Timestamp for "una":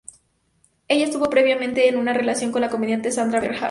1.95-2.11